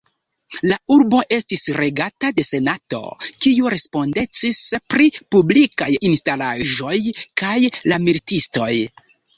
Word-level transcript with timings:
La 0.69 0.77
urbo 0.93 1.19
estis 1.37 1.65
regata 1.79 2.31
de 2.39 2.45
Senato, 2.47 3.01
kiu 3.45 3.71
respondecis 3.75 4.65
pri 4.95 5.11
publikaj 5.37 5.93
instalaĵoj 6.13 6.99
kaj 7.45 7.57
la 7.93 8.05
militistoj. 8.11 8.75